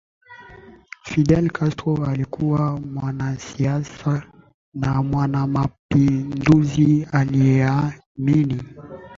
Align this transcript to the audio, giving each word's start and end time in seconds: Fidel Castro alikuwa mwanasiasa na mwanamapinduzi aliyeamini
Fidel 1.05 1.49
Castro 1.51 2.05
alikuwa 2.05 2.79
mwanasiasa 2.79 4.23
na 4.73 5.03
mwanamapinduzi 5.03 7.07
aliyeamini 7.11 8.63